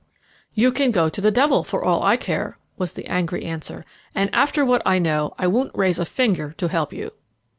"You 0.55 0.71
can 0.71 0.89
go 0.89 1.09
to 1.09 1.21
the 1.21 1.29
devil 1.29 1.63
for 1.63 1.83
all 1.85 2.01
I 2.03 2.17
care," 2.17 2.57
was 2.75 2.93
the 2.93 3.05
angry 3.05 3.43
answer, 3.43 3.85
"and, 4.15 4.33
after 4.33 4.65
what 4.65 4.81
I 4.83 4.97
know, 4.97 5.35
I 5.37 5.45
won't 5.45 5.77
raise 5.77 5.99
a 5.99 6.05
finger 6.05 6.53
to 6.57 6.67
help 6.69 6.91
you." 6.91 7.11